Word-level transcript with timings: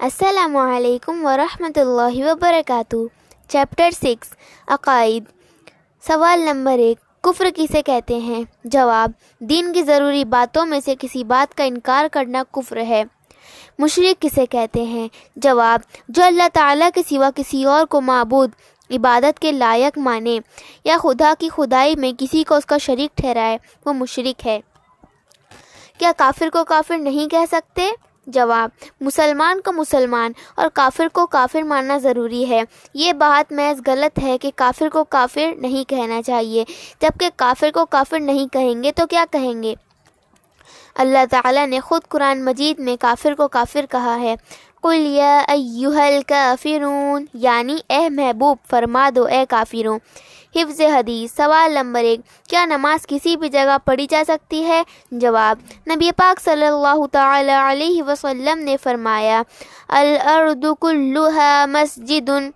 असलकम 0.00 1.22
वरहमतुल्लाहि 1.22 2.22
वबरकातुहू 2.22 3.08
chapter 3.50 3.90
six 3.90 4.30
अकाइद 4.68 5.26
सवाल 6.06 6.40
नंबर 6.40 6.80
एक, 6.80 6.98
कुफ्र 7.22 7.50
किसे 7.50 7.82
कहते 7.82 8.18
हैं? 8.18 8.46
जवाब, 8.66 9.14
दीन 9.42 9.72
की 9.72 9.82
ज़रूरी 9.82 10.24
बातों 10.24 10.64
में 10.64 10.80
से 10.80 10.94
किसी 10.94 11.24
बात 11.24 11.52
का 11.52 11.64
इनकार 11.64 12.08
करना 12.08 12.42
कुफ्र 12.42 12.78
है। 12.78 13.06
मुशरक 13.80 14.16
किसे 14.16 14.46
कहते 14.46 14.84
हैं? 14.84 15.10
जवाब, 15.38 15.82
जो 16.10 16.22
अल्लाह 16.22 16.48
ताला 16.48 16.90
के 16.90 17.02
सिवा 17.02 17.30
किसी 17.30 17.64
और 17.64 17.84
को 17.84 18.00
मबूद, 18.00 18.52
इबादत 18.90 19.38
के 19.38 19.52
लायक 19.52 19.98
माने, 19.98 20.40
या 20.86 20.98
खुदा 20.98 21.34
की 21.34 21.48
खुदाई 21.48 21.96
में 21.96 22.14
किसी 22.14 22.44
को 22.44 22.56
उसका 22.56 22.78
शरीक 22.78 23.10
ठहराए, 23.18 23.60
वो 23.86 23.92
मुशरक 23.92 24.36
है। 24.44 24.62
क्या 25.98 26.12
काफिर 26.12 26.48
को 26.48 26.64
काफिर 26.64 26.98
नहीं 26.98 27.28
कह 27.28 27.46
सकते? 27.46 28.09
जवाब, 28.26 28.70
मुसलमान 29.02 29.60
को 29.60 29.72
मुसलमान 29.72 30.34
और 30.58 30.68
काफिर 30.68 31.08
को 31.08 31.26
काफिर 31.26 31.64
मानना 31.64 31.98
ज़रूरी 31.98 32.44
है। 32.44 32.66
ये 32.96 33.12
बात 33.12 33.52
महज 33.52 33.80
गलत 33.80 34.18
है 34.18 34.38
कि 34.38 34.50
काफिर 34.50 34.88
को 34.88 35.04
काफिर 35.04 35.56
नहीं 35.60 35.84
कहना 35.84 36.20
चाहिए। 36.22 36.64
जबकि 37.02 37.30
काफिर 37.38 37.70
को 37.70 37.84
काफिर 37.84 38.20
नहीं 38.20 38.48
कहेंगे 38.48 38.92
तो 38.92 39.06
क्या 39.06 39.24
कहेंगे? 39.24 39.76
अल्लाह 41.00 41.24
ताला 41.24 41.66
ने 41.66 41.80
ख़ुद 41.80 42.04
कुरान 42.04 42.42
मजीद 42.42 42.80
में 42.80 42.96
काफिर 42.98 43.34
को 43.34 43.46
काफिर 43.48 43.86
कहा 43.86 44.14
है। 44.14 44.36
कुल 44.82 44.94
या 44.94 45.44
काफिरून, 46.30 47.28
यानी 47.36 47.82
ए 47.90 48.08
महबूब, 48.08 48.58
फरमा 48.70 49.10
दो 49.10 49.26
ए 49.26 49.44
काफिरों। 49.44 49.98
हिफ्ज़ 50.56 50.82
हदीस, 50.82 51.34
सवाल 51.34 51.78
नंबर 51.78 52.04
एक, 52.04 52.22
क्या 52.48 52.64
नमाज़ 52.66 53.06
किसी 53.06 53.36
भी 53.36 53.48
जगह 53.48 53.76
पढ़ी 53.78 54.06
जा 54.06 54.22
सकती 54.22 54.62
है? 54.62 54.84
जवाब, 55.14 55.58
नबी 55.88 56.10
पाक 56.10 56.38
सल्लल्लाहु 56.38 57.06
अलैहि 57.06 58.02
वसल्लम 58.02 58.58
ने 58.58 58.76
फरमाया, 58.76 59.44
अल 59.90 60.16
अर्दु 60.16 60.74
कुल्लुहा 60.74 61.66
मस्जिदुन। 61.66 62.52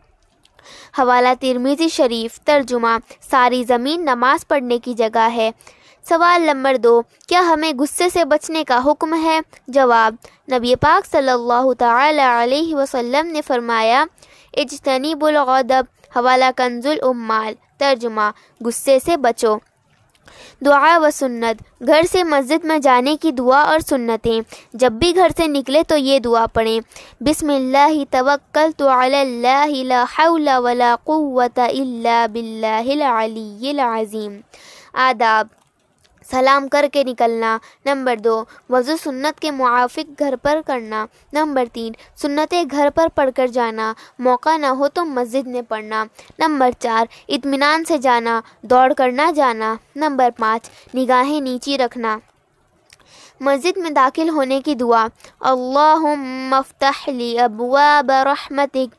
हवाला 0.96 1.34
तिरमिजी 1.34 1.88
शरीफ, 1.88 2.38
तर्जुमा, 2.46 2.98
सारी 3.30 3.64
ज़मीन 3.64 4.02
नमाज़ 4.02 4.44
पढ़ने 4.50 4.78
की 4.78 4.94
जगह 4.94 5.26
है। 5.38 5.52
सवाल 6.08 6.42
नंबर 6.42 6.76
दो, 6.76 7.00
क्या 7.28 7.40
हमें 7.40 7.76
गुस्से 7.76 8.10
से 8.10 8.24
बचने 8.24 8.64
का 8.64 8.76
हुक्म 8.76 9.14
है? 9.14 9.42
जवाब, 9.70 10.18
नबी 10.52 10.74
पाक 10.74 11.04
सल्लल्लाहु 11.04 11.72
अलैहि 11.72 12.74
वसल्लम 12.74 13.26
ने 13.26 13.40
फरमाया, 13.40 14.06
इजतनीबुल 14.54 15.38
गदब 15.44 15.86
हवाला 16.14 16.50
कंजुल 16.50 16.98
उम्माल। 16.98 17.54
तर्जुमा, 17.80 18.32
गुस्से 18.62 19.00
से 19.00 19.16
बचो। 19.16 19.60
दुआ 20.62 20.96
व 20.98 21.10
सुन्नत, 21.10 21.58
घर 21.82 22.06
से 22.06 22.22
मस्जिद 22.24 22.64
में 22.64 22.80
जाने 22.80 23.16
की 23.16 23.32
दुआ 23.32 23.64
और 23.64 23.80
सुन्नतें। 23.80 24.42
जब 24.76 24.98
भी 24.98 25.12
घर 25.12 25.30
से 25.30 25.48
निकले 25.48 25.82
तो 25.82 25.96
ये 25.96 26.20
दुआ 26.20 26.46
पढ़ें। 26.46 26.80
बिस्मिल्लाह 27.22 28.04
तवक्कल 28.04 28.72
तो 28.72 28.86
वला 30.60 30.94
कुव्वत 30.96 31.58
इल्ला 31.58 32.26
बिल्लाहिल 32.26 33.00
अलील 33.00 33.80
आदाब 34.96 35.48
सलाम 36.30 36.68
करके 36.68 37.04
निकलना। 37.04 37.60
नंबर 37.86 38.20
दो, 38.20 38.48
वज़ू 38.70 38.96
सुन्नत 38.96 39.38
के 39.38 39.50
मुआफिक 39.50 40.14
घर 40.20 40.36
पर 40.36 40.60
करना। 40.60 41.08
नंबर 41.34 41.66
तीन, 41.66 41.94
सुन्नतें 42.16 42.68
घर 42.68 42.90
पर 42.90 43.08
पढ़कर 43.08 43.48
जाना। 43.48 43.94
मौका 44.20 44.56
ना 44.56 44.68
हो 44.68 44.88
तो 44.88 45.04
मस्जिद 45.04 45.46
में 45.46 45.64
पढ़ना। 45.64 46.04
नंबर 46.40 46.72
चार, 46.72 47.08
इत्मीनान 47.28 47.84
से 47.84 47.98
जाना। 47.98 48.42
दौड़ 48.64 48.92
कर 48.92 49.12
ना 49.12 49.30
जाना। 49.30 49.78
नंबर 49.96 50.30
पाँच, 50.30 50.70
निगाहें 50.94 51.40
नीची 51.40 51.76
रखना। 51.76 52.20
मस्जिद 53.42 53.78
में 53.78 53.94
दाखिल 53.94 54.28
होने 54.28 54.60
की 54.60 54.74
दुआ। 54.74 55.08
अल्लाह 55.42 56.14
मफ्तली 56.50 57.36
अबुआ 57.36 58.02
बरहमतिक 58.02 58.90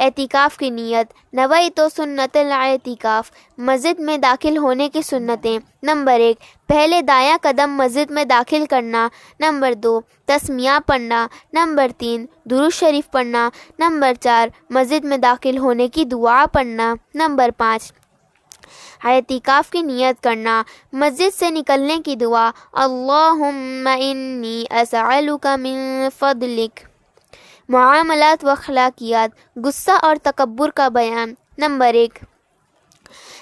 एतिकाफ़ 0.00 0.58
की 0.58 0.70
नीयत। 0.70 1.08
नवई 1.34 1.68
तो 1.68 1.88
सुन्नत 1.88 2.36
एतिकाफ़। 2.36 3.30
मस्जिद 3.60 4.00
में 4.00 4.20
दाखिल 4.20 4.56
होने 4.56 4.88
की 4.88 5.02
सुन्नतें। 5.02 5.60
नंबर 5.84 6.20
एक, 6.20 6.38
पहले 6.68 7.02
दायां 7.02 7.38
कदम 7.38 7.70
मस्जिद 7.70 8.10
में 8.10 8.28
दाखिल 8.28 8.66
करना। 8.66 9.10
नंबर 9.40 9.74
दो, 9.74 10.02
तस्मिया 10.28 10.78
पढ़ना। 10.78 11.28
नंबर 11.54 11.90
तीन 11.90 12.28
दुरुज 12.48 12.72
शरीफ 12.72 13.08
पढ़ना। 13.12 13.50
नंबर 13.80 14.14
चार, 14.14 14.52
मस्जिद 14.72 15.04
में 15.04 15.20
दाखिल 15.20 15.58
होने 15.58 15.88
की 15.88 16.04
दुआ 16.04 16.46
पढ़ना। 16.46 16.96
नंबर 17.16 17.50
पाँच, 17.50 17.92
एतिकाफ़ 19.06 19.70
की 19.70 19.82
नियत 19.82 20.20
करना। 20.20 20.64
मस्जिद 20.94 21.32
से 21.32 21.50
निकलने 21.50 21.98
की 21.98 22.16
दुआ, 22.16 22.52
अल्लाहुम्मा 22.76 23.94
इन्नी 23.94 24.64
असअलुका 24.64 25.56
मिन 25.56 26.08
फदलिक। 26.08 26.80
मामलात 27.72 28.44
व 28.44 28.50
अखलाकियात 28.50 29.28
गुस्सा 29.58 29.96
और 29.98 30.16
तकबर 30.16 30.70
का 30.70 30.88
बयान 30.88 31.34
नंबर 31.58 31.94
एक। 31.94 32.18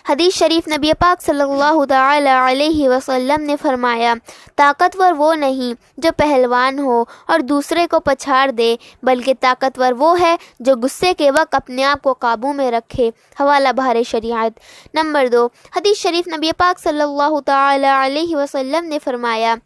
हदीस 0.04 0.34
शरीफ 0.34 0.68
नबी 0.68 0.92
पाक 0.94 1.20
सल्लल्लाहु 1.20 1.84
अलैहि 1.84 2.86
वसल्लम 2.88 3.40
ने 3.42 3.56
फरमाया, 3.56 4.14
ताकतवर 4.58 5.12
वो 5.14 5.32
नहीं 5.34 5.74
जो 6.00 6.10
पहलवान 6.12 6.78
हो 6.78 7.06
और 7.30 7.42
दूसरे 7.42 7.86
को 7.86 7.98
पछाड़ 8.00 8.50
दे, 8.52 8.78
बल्कि 9.04 9.34
ताकतवर 9.36 9.92
वो 9.94 10.14
है 10.14 10.36
जो 10.62 10.76
गुस्से 10.78 11.12
के 11.14 11.30
वक्त 11.30 11.54
अपने 11.54 11.82
आप 11.84 12.00
को 12.00 12.12
काबू 12.16 12.52
में 12.52 12.70
रखे। 12.70 13.12
हवाला 13.36 13.72
बहार 13.72 14.02
शरीयत। 14.04 14.54
नंबर 14.96 15.28
दो, 15.28 15.44
हदीस 15.76 15.98
शरीफ 15.98 16.28
नबी 16.28 16.52
पाक 16.54 16.78
सल्लल्लाहु 16.78 17.40
अलैहि 17.40 18.34
वसल्लम 18.34 18.84
ने 18.84 18.98
फरमाया, 19.00 19.56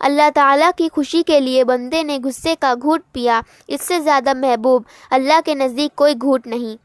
अल्लाह 0.00 0.30
ताला 0.32 0.70
की 0.72 0.88
खुशी 0.90 1.22
के 1.22 1.38
लिए 1.40 1.64
बंदे 1.64 2.02
ने 2.04 2.18
गुस्से 2.20 2.54
का 2.56 2.74
घूट 2.74 3.02
पिया, 3.14 3.42
इससे 3.68 4.00
ज़्यादा 4.00 4.34
महबूब 4.36 4.84
अल्लाह 5.12 5.40
के 5.40 5.54
नज़दीक 5.56 5.92
कोई 5.96 6.14
घूट 6.16 6.46
नहीं। 6.46 6.76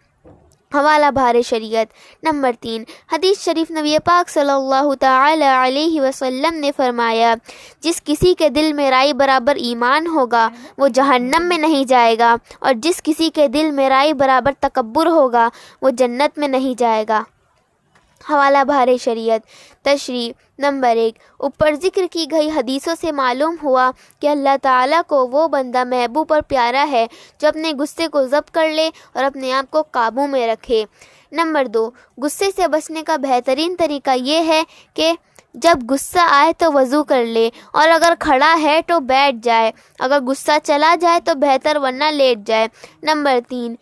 हवाला 0.73 1.11
भार 1.11 1.41
शरीयत। 1.41 1.89
नंबर 2.25 2.53
तीन, 2.53 2.85
हदीस 3.13 3.41
शरीफ 3.41 3.71
नबी 3.71 3.99
पाक 3.99 4.29
सल्लल्लाहु 4.29 4.93
अलैहि 4.93 5.99
वसल्लम 5.99 6.53
ने 6.53 6.71
फरमाया, 6.71 7.35
जिस 7.83 7.99
किसी 7.99 8.33
के 8.33 8.49
दिल 8.49 8.73
में 8.73 8.89
राय 8.89 9.13
बराबर 9.13 9.57
ईमान 9.59 10.07
होगा, 10.07 10.51
वो 10.79 10.87
जहन्नम 10.87 11.43
में 11.43 11.57
नहीं 11.57 11.85
जाएगा, 11.85 12.39
और 12.63 12.73
जिस 12.73 13.01
किसी 13.01 13.29
के 13.29 13.47
दिल 13.47 13.71
में 13.71 13.89
राय 13.89 14.13
बराबर 14.13 14.53
तकबर 14.61 15.07
होगा, 15.07 15.51
वो 15.83 15.91
जन्नत 15.91 16.39
में 16.39 16.47
नहीं 16.47 16.75
जाएगा। 16.75 17.25
हवाला 18.21 18.63
भार 18.63 18.95
शरीयत। 18.97 19.43
तशरी 19.85 20.33
नंबर 20.59 20.97
एक, 20.97 21.15
ऊपर 21.39 21.75
ज़िक्र 21.75 22.05
की 22.07 22.25
गई 22.27 22.49
हदीसों 22.49 22.95
से 22.95 23.11
मालूम 23.13 23.55
हुआ 23.57 23.89
कि 24.21 24.27
अल्लाह 24.27 24.57
ताला 24.57 25.01
को 25.03 25.25
वो 25.27 25.47
बंदा 25.49 25.85
महबूब 25.85 26.31
और 26.31 26.41
प्यारा 26.43 26.81
है 26.85 27.07
जो 27.41 27.47
अपने 27.47 27.73
गुस्से 27.75 28.07
को 28.07 28.25
जब्त 28.27 28.49
कर 28.49 28.69
ले 28.69 28.87
और 28.87 29.23
अपने 29.23 29.51
आप 29.51 29.69
को 29.69 29.81
काबू 29.83 30.27
में 30.27 30.45
रखे। 30.47 30.85
नंबर 31.33 31.67
दो, 31.69 31.93
गुस्से 32.19 32.51
से 32.51 32.67
बचने 32.67 33.01
का 33.03 33.17
बेहतरीन 33.19 33.75
तरीका 33.75 34.13
ये 34.13 34.39
है 34.43 34.63
कि 34.95 35.15
जब 35.55 35.83
गुस्सा 35.85 36.23
आए 36.23 36.51
तो 36.53 36.69
वज़ू 36.71 37.01
कर 37.03 37.23
ले 37.25 37.47
और 37.75 37.89
अगर 37.89 38.15
खड़ा 38.17 38.53
है 38.55 38.81
तो 38.81 38.99
बैठ 39.01 39.35
जाए। 39.43 39.71
अगर 39.99 40.19
गुस्सा 40.21 40.57
चला 40.59 40.93
जाए 40.95 41.19
तो 41.19 41.35
बेहतर 41.37 41.77
वरना 41.77 42.09
लेट 42.11 42.43
जाए। 42.43 42.69
नंबर 43.05 43.39
तीन 43.41 43.77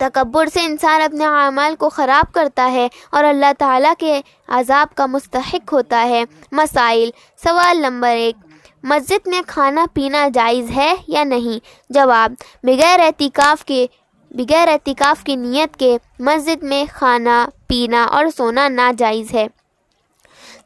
तकबर 0.00 0.48
से 0.48 0.64
इंसान 0.64 1.00
अपने 1.00 1.24
अमाल 1.24 1.74
को 1.74 1.88
ख़राब 1.88 2.26
करता 2.26 2.64
है 2.64 2.90
और 3.14 3.24
अल्लाह 3.24 3.52
ताला 3.52 3.94
के 3.94 4.22
अजाब 4.48 4.88
का 4.88 5.06
मुस्तक 5.06 5.70
होता 5.72 5.98
है। 5.98 6.26
मसाइल, 6.54 7.12
सवाल 7.44 7.78
नंबर 7.78 8.08
एक, 8.08 8.36
मस्जिद 8.84 9.20
में 9.28 9.42
खाना 9.42 9.86
पीना 9.86 10.28
जायज़ 10.28 10.70
है 10.70 10.96
या 11.08 11.24
नहीं? 11.24 11.60
जवाब, 11.90 12.36
बगैर 12.66 13.00
एहतिकाफ़ 13.00 13.64
के, 13.64 13.88
बगैर 14.36 14.68
एहतिकाफ़ 14.68 15.22
की 15.22 15.36
नीयत 15.36 15.76
के 15.76 15.98
मस्जिद 16.20 16.64
में 16.64 16.86
खाना 16.86 17.44
पीना 17.68 18.04
और 18.06 18.30
सोना 18.30 18.68
नाजायज़ 18.68 19.32
है। 19.36 19.48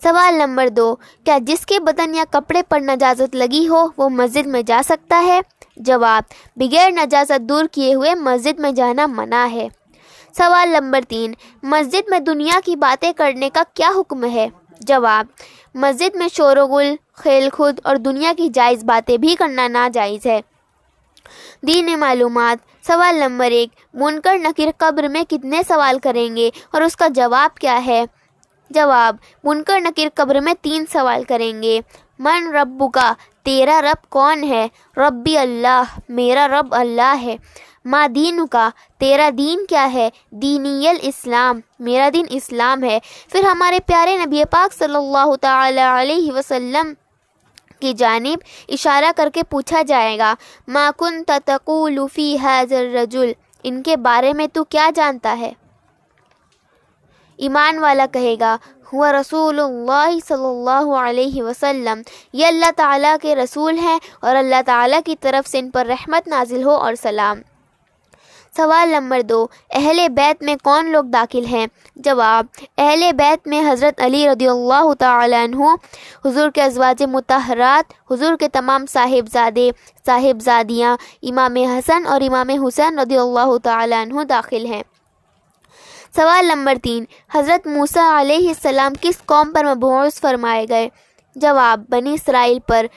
सवाल 0.05 0.35
नंबर 0.35 0.69
दो, 0.69 0.95
क्या 1.25 1.39
जिसके 1.39 1.79
बदन 1.79 2.15
या 2.15 2.25
कपड़े 2.25 2.63
पर 2.63 2.81
नजाजत 2.81 3.35
लगी 3.35 3.65
हो, 3.65 3.93
वो 3.99 4.09
मस्जिद 4.09 4.47
में 4.47 4.65
जा 4.65 4.83
सकता 4.83 5.17
है? 5.17 5.43
जवाब, 5.79 6.25
बगैर 6.59 6.93
नजाजत 6.93 7.41
दूर 7.41 7.67
किए 7.67 7.93
हुए 7.93 8.15
मस्जिद 8.15 8.61
में 8.61 8.75
जाना 8.75 9.07
मना 9.07 9.45
है। 9.45 9.71
सवाल 10.39 10.69
नंबर 10.69 11.05
तीन, 11.05 11.37
मस्जिद 11.65 12.05
में 12.11 12.25
दुनिया 12.25 12.61
की 12.61 12.77
बातें 12.77 13.15
करने 13.15 13.49
का 13.49 13.63
क्या 13.63 13.89
हुक्म 13.89 14.27
है? 14.27 14.53
जवाब, 14.83 15.29
मस्जिद 15.77 16.13
में 16.17 16.29
शोरगुल 16.29 16.95
खेल 16.95 17.51
खुद 17.51 17.81
और 17.87 17.99
दुनिया 17.99 18.33
की 18.33 18.49
जायज़ 18.49 18.85
बातें 18.85 19.21
भी 19.21 19.35
करना 19.35 19.69
नाजायज़ 19.69 20.29
है। 20.29 20.43
दीन 21.65 21.97
मालूम 21.97 22.55
सवाल 22.89 23.17
नंबर 23.17 23.53
एक, 23.53 23.71
मुनकर 23.97 24.35
नकीर 24.35 24.73
कब्र 24.81 25.09
में 25.09 25.25
कितने 25.25 25.63
सवाल 25.63 25.99
करेंगे 25.99 26.53
और 26.75 26.83
उसका 26.83 27.09
जवाब 27.09 27.51
क्या 27.51 27.75
है? 27.75 28.09
जवाब, 28.73 29.19
मुनकर 29.47 29.81
नकीर 29.81 30.09
कब्र 30.09 30.41
में 30.41 30.55
तीन 30.55 30.85
सवाल 30.85 31.25
करेंगे। 31.25 31.83
मन 32.21 32.51
रब्बू 32.55 32.89
का, 32.89 33.13
तेरा 33.47 33.79
रब 33.81 33.99
कौन 34.11 34.45
है? 34.45 34.71
रब्बी 34.99 35.35
अल्लाह, 35.37 35.97
मेरा 36.11 36.47
रब 36.49 36.75
अल्लाह 36.75 37.13
है। 37.15 37.39
माँ 37.87 38.09
दीन 38.09 38.45
का, 38.47 38.69
तेरा 39.01 39.31
दीन 39.31 39.65
क्या 39.65 39.83
है? 39.85 40.11
दीनियल 40.35 40.97
इस्लाम, 41.05 41.63
मेरा 41.81 42.09
दीन 42.11 42.27
इस्लाम 42.33 42.85
है। 42.85 43.01
फिर 43.31 43.45
हमारे 43.45 43.81
प्यारे 43.81 44.17
नबी 44.19 44.45
पाक 44.45 44.73
सल्लल्लाहु 44.73 45.37
अलैहि 45.37 46.31
वसल्लम 46.31 46.95
की 47.83 47.93
जानिब 47.95 48.41
इशारा 48.69 49.13
करके 49.13 49.43
पूछा 49.43 49.83
जाएगा 49.83 50.37
माकुन 50.69 51.23
तकूलूफ़ी 51.23 52.37
हाजर 52.37 52.91
रजुल, 52.93 53.35
इनके 53.65 53.97
बारे 53.99 54.33
में 54.33 54.49
तू 54.49 54.63
क्या 54.65 54.91
जानता 54.91 55.31
है? 55.33 55.55
ईमान 57.39 57.79
वाला 57.79 58.07
कहेगा 58.07 58.59
हुआ 58.93 59.11
रसूल 59.11 59.59
सल्लल्लाहु 60.23 60.93
अलैहि 60.99 61.41
वसल्लम। 61.43 62.03
ये 62.35 62.47
अल्लाह 62.47 62.71
ताला 62.79 63.17
के 63.17 63.35
रसूल 63.35 63.75
हैं 63.79 64.01
और 64.25 64.37
अल्लाह 64.37 64.63
ताला 64.63 65.01
की 65.01 65.15
तरफ़ 65.17 65.47
से 65.49 65.59
इन 65.59 65.71
पर 65.71 65.87
रहमत 65.87 66.29
नाजिल 66.29 66.63
हो 66.63 66.77
और 66.77 66.95
सलाम। 66.97 67.43
सवाल 68.55 68.93
नंबर 68.93 69.23
दो, 69.23 69.39
अहले 69.71 70.09
बैत 70.09 70.43
में 70.43 70.57
कौन 70.59 70.87
लोग 70.91 71.11
दाखिल 71.11 71.45
हैं? 71.47 71.69
जवाब, 71.99 72.49
अहले 72.79 73.13
बैत 73.13 73.49
में 73.49 73.61
हज़रत 73.63 74.01
अली 74.01 74.27
रदी 74.27 74.47
अल्लाह 74.47 74.93
तु 74.95 75.77
हुजूर 76.25 76.51
के 76.51 76.61
अजवाज 76.61 77.03
मतहरात, 77.11 77.93
हज़ूर 78.13 78.37
के 78.37 78.49
तमाम 78.49 78.87
साहिबजादे, 78.87 79.71
साहिबजादियाँ, 80.07 80.99
इमाम 81.25 81.57
हसन 81.69 82.07
और 82.07 82.23
इमाम 82.23 82.51
हुसैन 82.61 83.01
रदी 83.01 83.17
अल्लाह 83.17 83.57
तु 83.59 84.25
दाखिल 84.27 84.67
हैं। 84.67 84.83
सवाल 86.17 86.47
नंबर 86.47 86.77
तीन, 86.77 87.07
हज़रत 87.35 87.67
मूसा 87.67 88.05
अलैहिस्सलाम 88.19 88.95
किस 88.95 89.21
कौम 89.23 89.51
पर 89.53 89.67
मबूस 89.67 90.19
फरमाए 90.21 90.65
गए? 90.67 90.91
जवाब, 91.37 91.85
बनी 91.91 92.15
इसराइल 92.15 92.61
पर। 92.69 92.89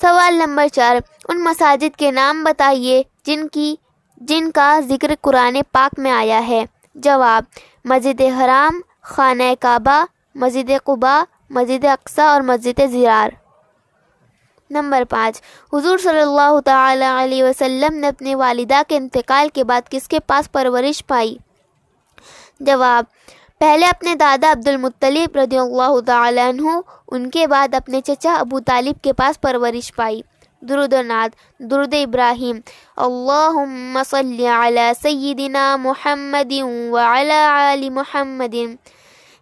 सवाल 0.00 0.34
नंबर 0.34 0.68
चार, 0.68 1.02
उन 1.30 1.38
मसाजिद 1.42 1.94
के 1.96 2.10
नाम 2.10 2.42
बताइए 2.44 3.04
जिनकी, 3.26 3.78
जिनका 4.20 4.80
ज़िक्र 4.80 5.14
कुरान 5.22 5.60
पाक 5.74 5.98
में 5.98 6.10
आया 6.10 6.38
है। 6.40 6.66
जवाब, 6.96 7.46
मस्जिद 7.86 8.20
हराम, 8.32 8.82
खाना 9.04 9.54
काबा, 9.54 9.96
मस्जिद 10.36 10.78
कुबा, 10.78 11.14
मस्जिद 11.52 11.86
अक्सा 11.86 12.26
और 12.32 12.42
मस्जिद 12.42 12.80
ज़िरार। 12.80 13.36
नंबर 14.70 15.04
पाँच, 15.04 15.40
हुजूर 15.72 16.06
अलैहि 16.06 17.42
वसल्लम 17.42 17.94
ने 17.94 18.08
अपनी 18.08 18.34
वालिदा 18.34 18.82
के 18.82 18.96
इंतकाल 18.96 19.48
के 19.48 19.64
बाद 19.64 19.88
किसके 19.88 20.18
पास 20.18 20.46
परवरिश 20.48 21.00
पाई? 21.00 21.38
जवाब। 22.60 23.06
पहले 23.60 23.86
अपने 23.86 24.14
दादा 24.16 24.50
अब्दुल 24.50 24.76
मुत्तलिब 24.76 25.36
रदियल्लाहु 25.36 26.00
ताला 26.02 26.48
उनके 27.12 27.46
बाद 27.46 27.74
अपने 27.74 28.00
चचा 28.00 28.34
अबू 28.34 28.60
तालिब 28.60 28.96
के 29.04 29.12
पास 29.12 29.36
परवरिश 29.36 29.90
पाई। 29.98 30.22
दुरुदनाद 30.62 31.34
दुरुद 31.60 31.94
इब्राहिम। 31.94 32.60
अल्लाहुम्मा 32.98 34.02
सल्लि 34.02 34.46
अला 34.46 34.92
सय्यिदिना 34.92 35.64
मुहम्मदिन 35.76 36.90
व 36.90 36.98
अला 36.98 37.40
आलि 37.50 37.90
मुहम्मदिन। 37.90 38.76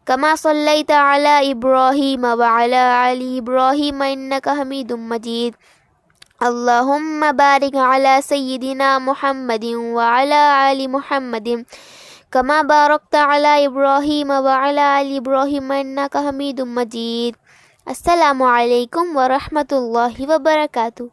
कमा 0.07 0.35
सल्लैत 0.37 0.91
अला 0.91 1.39
इब्राहिम 1.47 2.27
व 2.27 2.43
अला 2.45 2.85
आलि 2.95 3.37
इब्राहिम 3.37 4.03
इन्नका 4.05 4.53
हमीदुम 4.53 5.09
मजीद। 5.13 5.55
अल्लाहुम्मा 6.43 7.33
बारिक 7.33 7.77
अला 7.77 8.21
सय्यिदिना 8.21 8.99
मुहम्मदिन 8.99 9.93
व 9.95 10.01
अला 10.01 10.43
कमा 12.33 12.57
बारकत 12.63 13.15
अला 13.17 13.55
इब्राहिम 13.61 14.33
व 14.33 14.49
अला 14.67 14.87
आलि 14.97 15.17
इब्राहिम 15.17 15.73
इन्नका 15.75 16.21
हमीदुम 16.27 16.75
मजीद 16.79 17.35
अस्सलामु 17.87 18.45
अलैकुम 18.51 19.17
व 19.17 19.25
रहमतुल्लाहि 19.33 20.27
व 20.27 20.39
बरकातुहू 20.45 21.11